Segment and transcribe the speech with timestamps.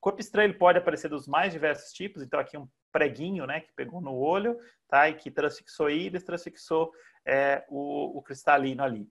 [0.00, 4.00] corpo estranho pode aparecer dos mais diversos tipos, então aqui um preguinho, né, que pegou
[4.00, 4.56] no olho,
[4.88, 6.92] tá, e que transfixou íris, transfixou
[7.26, 9.08] é, o, o cristalino ali.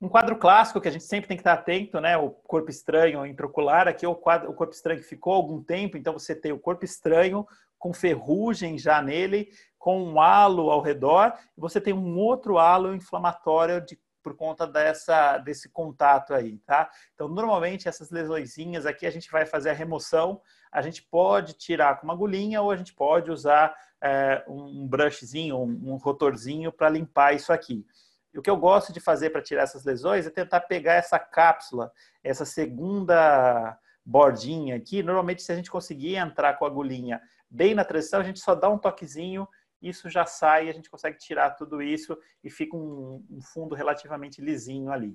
[0.00, 2.16] Um quadro clássico que a gente sempre tem que estar atento, né?
[2.16, 3.88] O corpo estranho intraocular.
[3.88, 6.58] Aqui é o, quadro, o corpo estranho que ficou algum tempo, então você tem o
[6.58, 7.44] corpo estranho
[7.78, 12.94] com ferrugem já nele, com um halo ao redor, e você tem um outro halo
[12.94, 16.90] inflamatório de, por conta dessa, desse contato aí, tá?
[17.14, 21.98] Então, normalmente, essas lesõezinhas aqui, a gente vai fazer a remoção, a gente pode tirar
[21.98, 26.90] com uma agulhinha ou a gente pode usar é, um brushzinho, um, um rotorzinho para
[26.90, 27.86] limpar isso aqui.
[28.34, 31.18] E o que eu gosto de fazer para tirar essas lesões é tentar pegar essa
[31.18, 31.90] cápsula,
[32.22, 35.02] essa segunda bordinha aqui.
[35.02, 38.54] Normalmente, se a gente conseguir entrar com a agulhinha bem na transição, a gente só
[38.54, 39.46] dá um toquezinho,
[39.82, 44.40] isso já sai, a gente consegue tirar tudo isso e fica um, um fundo relativamente
[44.40, 45.14] lisinho ali.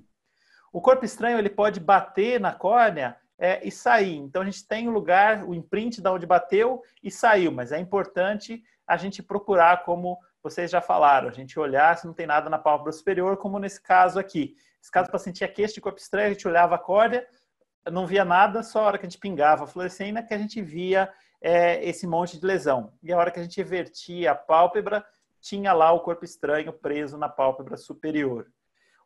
[0.72, 4.16] O corpo estranho ele pode bater na córnea é, e sair.
[4.16, 7.80] Então a gente tem o lugar, o imprint da onde bateu e saiu, mas é
[7.80, 12.48] importante a gente procurar, como vocês já falaram, a gente olhar se não tem nada
[12.48, 14.54] na pálpebra superior, como nesse caso aqui.
[14.78, 17.26] Nesse caso, o paciente tinha queixo de corpo estranho, a gente olhava a córnea,
[17.90, 20.60] não via nada, só a hora que a gente pingava a fluorescina que a gente
[20.62, 22.92] via é, esse monte de lesão.
[23.02, 25.04] E a hora que a gente invertia a pálpebra,
[25.40, 28.50] tinha lá o corpo estranho preso na pálpebra superior.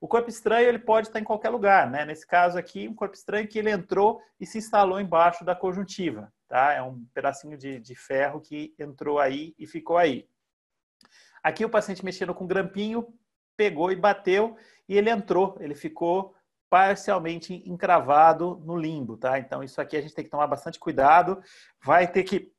[0.01, 2.05] O corpo estranho ele pode estar em qualquer lugar, né?
[2.05, 6.33] Nesse caso aqui, um corpo estranho que ele entrou e se instalou embaixo da conjuntiva,
[6.47, 6.73] tá?
[6.73, 10.29] É um pedacinho de, de ferro que entrou aí e ficou aí.
[11.43, 13.13] Aqui o paciente mexendo com grampinho,
[13.57, 14.57] pegou e bateu
[14.89, 16.37] e ele entrou, ele ficou
[16.71, 19.39] parcialmente encravado no limbo, tá?
[19.39, 21.43] Então, isso aqui a gente tem que tomar bastante cuidado.
[21.83, 22.53] Vai ter que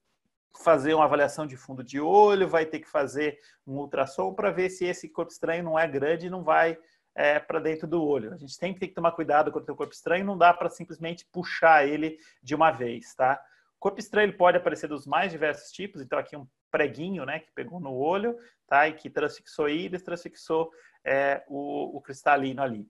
[0.61, 4.69] fazer uma avaliação de fundo de olho, vai ter que fazer um ultrassom para ver
[4.69, 6.77] se esse corpo estranho não é grande e não vai
[7.15, 8.33] é, para dentro do olho.
[8.33, 11.87] A gente tem que tomar cuidado com o corpo estranho, não dá para simplesmente puxar
[11.87, 13.41] ele de uma vez, tá?
[13.77, 17.52] O corpo estranho pode aparecer dos mais diversos tipos, então aqui um preguinho, né, que
[17.53, 18.37] pegou no olho,
[18.67, 18.87] tá?
[18.87, 20.71] E que transfixou íris, transfixou
[21.03, 22.87] é, o, o cristalino ali.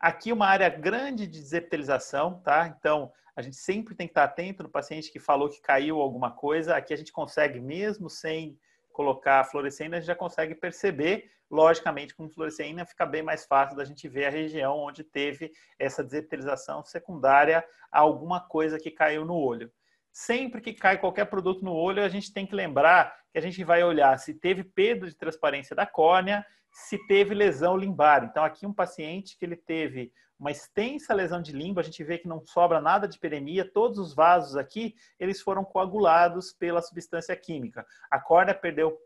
[0.00, 2.72] Aqui uma área grande de desepitelização, tá?
[2.78, 6.30] Então, a gente sempre tem que estar atento no paciente que falou que caiu alguma
[6.30, 6.76] coisa.
[6.76, 8.58] Aqui a gente consegue, mesmo sem
[8.92, 11.30] colocar a fluorescência, a gente já consegue perceber.
[11.50, 16.04] Logicamente, com fluorescência fica bem mais fácil da gente ver a região onde teve essa
[16.04, 19.72] desepitelização secundária a alguma coisa que caiu no olho.
[20.12, 23.62] Sempre que cai qualquer produto no olho, a gente tem que lembrar que a gente
[23.62, 28.24] vai olhar se teve perda de transparência da córnea, se teve lesão limbar.
[28.24, 32.16] Então, aqui um paciente que ele teve uma extensa lesão de limbo, a gente vê
[32.16, 37.34] que não sobra nada de peremia, todos os vasos aqui, eles foram coagulados pela substância
[37.34, 37.84] química.
[38.08, 38.96] A córnea perdeu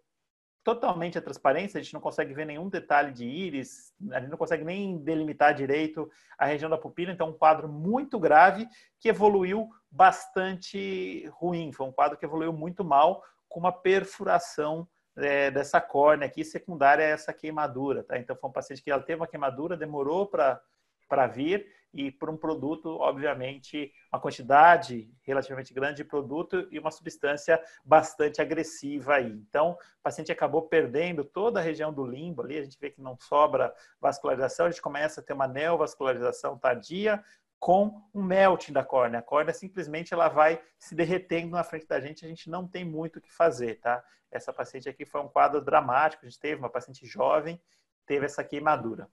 [0.62, 4.38] totalmente a transparência, a gente não consegue ver nenhum detalhe de íris, a gente não
[4.38, 6.08] consegue nem delimitar direito
[6.38, 8.68] a região da pupila, então um quadro muito grave
[9.00, 15.50] que evoluiu bastante ruim, foi um quadro que evoluiu muito mal, com uma perfuração é,
[15.50, 18.18] dessa córnea aqui, secundária a essa queimadura, tá?
[18.18, 22.38] Então foi um paciente que ela teve uma queimadura, demorou para vir e por um
[22.38, 29.30] produto, obviamente, uma quantidade relativamente grande de produto e uma substância bastante agressiva aí.
[29.30, 33.02] Então, o paciente acabou perdendo toda a região do limbo ali, a gente vê que
[33.02, 37.22] não sobra vascularização, a gente começa a ter uma neovascularização tardia,
[37.62, 39.20] com um melting da córnea.
[39.20, 42.84] A córnea simplesmente ela vai se derretendo na frente da gente, a gente não tem
[42.84, 44.02] muito o que fazer, tá?
[44.32, 47.62] Essa paciente aqui foi um quadro dramático, a gente teve uma paciente jovem,
[48.04, 49.08] teve essa queimadura.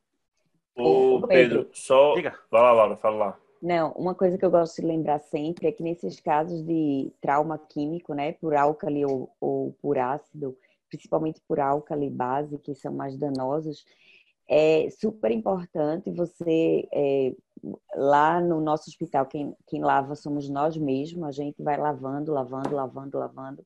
[0.75, 2.15] Ô, Pedro, Pedro, só.
[2.15, 2.39] Diga.
[2.49, 3.39] Vai lá, Laura, fala lá.
[3.61, 7.59] Não, uma coisa que eu gosto de lembrar sempre é que nesses casos de trauma
[7.59, 10.57] químico, né, por álcali ou, ou por ácido,
[10.89, 13.85] principalmente por álcali base, que são mais danosos,
[14.49, 17.35] é super importante você, é,
[17.95, 22.75] lá no nosso hospital, quem, quem lava somos nós mesmos, a gente vai lavando, lavando,
[22.75, 23.65] lavando, lavando.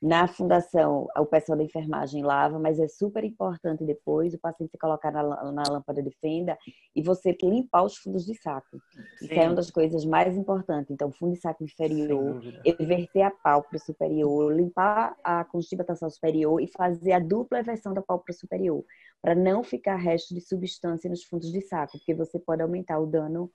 [0.00, 4.78] Na fundação, o pessoal da enfermagem lava, mas é super importante depois o paciente se
[4.78, 6.56] colocar na, na lâmpada de fenda
[6.94, 8.78] e você limpar os fundos de saco.
[9.18, 9.24] Sim.
[9.24, 10.92] Isso é uma das coisas mais importantes.
[10.92, 15.44] Então, fundo de saco inferior, everter a pálpebra superior, limpar a
[15.84, 18.84] tarsal superior e fazer a dupla eversão da pálpebra superior,
[19.20, 23.06] para não ficar resto de substância nos fundos de saco, porque você pode aumentar o
[23.06, 23.50] dano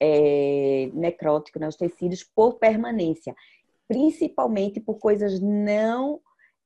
[0.00, 3.34] é, necrótico nos tecidos por permanência
[3.88, 6.20] principalmente por coisas não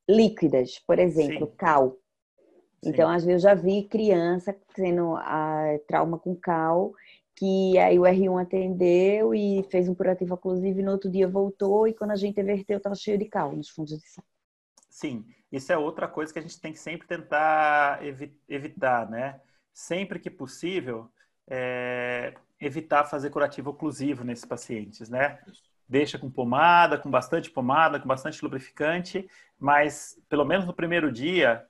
[0.08, 1.52] líquidas, por exemplo, Sim.
[1.56, 1.96] cal.
[2.82, 3.16] Então, Sim.
[3.16, 6.92] às vezes eu já vi criança tendo a trauma com cal,
[7.34, 11.86] que aí o R1 atendeu e fez um curativo oclusivo e no outro dia voltou
[11.86, 14.26] e quando a gente inverteu estava cheio de cal nos fundos de saco.
[14.98, 19.40] Sim, isso é outra coisa que a gente tem que sempre tentar evi evitar, né?
[19.72, 21.08] sempre que possível,
[21.46, 25.38] é, evitar fazer curativo oclusivo nesses pacientes, né?
[25.88, 31.64] Deixa com pomada, com bastante pomada, com bastante lubrificante, mas pelo menos no primeiro dia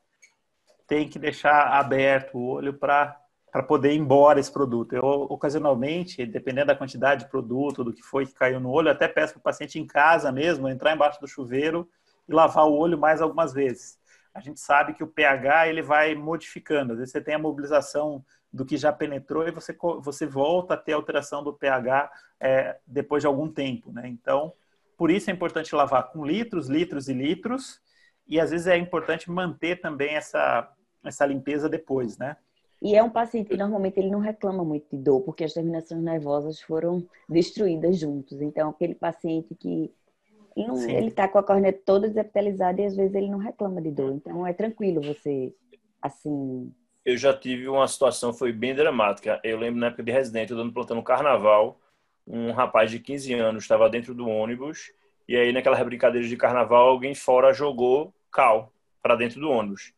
[0.87, 3.15] tem que deixar aberto o olho para
[3.51, 4.95] para poder ir embora esse produto.
[4.95, 9.09] Eu, ocasionalmente, dependendo da quantidade de produto, do que foi que caiu no olho, até
[9.09, 11.89] peço para o paciente em casa mesmo entrar embaixo do chuveiro
[12.29, 13.99] e lavar o olho mais algumas vezes.
[14.35, 16.93] A gente sabe que o pH ele vai modificando.
[16.93, 20.77] Às vezes você tem a mobilização do que já penetrou e você, você volta a
[20.77, 22.11] ter alteração do pH
[22.41, 24.09] é, depois de algum tempo, né?
[24.09, 24.53] Então,
[24.97, 27.81] por isso é importante lavar com litros, litros e litros,
[28.27, 30.71] e às vezes é importante manter também essa,
[31.05, 32.37] essa limpeza depois, né?
[32.81, 36.01] E é um paciente que normalmente ele não reclama muito de dor, porque as terminações
[36.01, 38.41] nervosas foram destruídas juntos.
[38.41, 39.93] Então, aquele paciente que
[40.89, 44.13] ele está com a córnea toda desepitalizada e às vezes ele não reclama de dor.
[44.13, 45.55] Então, é tranquilo você,
[46.03, 46.73] assim,
[47.09, 49.41] eu já tive uma situação, foi bem dramática.
[49.43, 51.81] Eu lembro na época de residente, eu dando plantão no carnaval,
[52.27, 54.93] um rapaz de 15 anos estava dentro do ônibus,
[55.27, 58.71] e aí naquela brincadeira de carnaval, alguém fora jogou cal
[59.03, 59.95] para dentro do ônibus.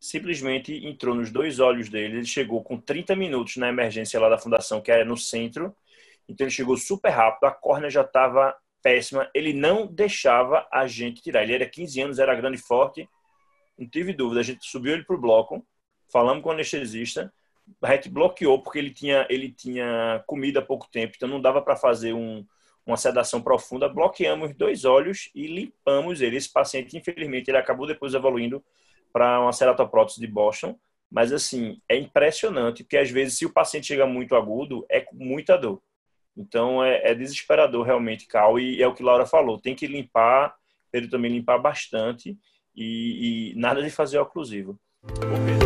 [0.00, 4.38] Simplesmente entrou nos dois olhos dele, ele chegou com 30 minutos na emergência lá da
[4.38, 5.76] fundação, que era no centro,
[6.26, 11.22] então ele chegou super rápido, a córnea já estava péssima, ele não deixava a gente
[11.22, 11.42] tirar.
[11.42, 13.08] Ele era 15 anos, era grande e forte,
[13.78, 15.66] não tive dúvida, a gente subiu ele para o bloco,
[16.12, 17.32] falamos com o anestesista,
[17.82, 21.62] a gente bloqueou porque ele tinha, ele tinha comida há pouco tempo, então não dava
[21.62, 22.46] para fazer um,
[22.84, 23.88] uma sedação profunda.
[23.88, 26.36] Bloqueamos dois olhos e limpamos ele.
[26.36, 28.62] Esse paciente, infelizmente, ele acabou depois evoluindo
[29.10, 30.78] para uma ceratoprótese de Boston.
[31.10, 35.16] Mas, assim, é impressionante, porque às vezes, se o paciente chega muito agudo, é com
[35.16, 35.80] muita dor.
[36.36, 38.58] Então, é, é desesperador realmente, Cal.
[38.58, 40.54] E é o que Laura falou: tem que limpar,
[40.92, 42.36] ele também limpar bastante
[42.74, 44.78] e, e nada de fazer oclusivo.
[45.46, 45.63] Pedro.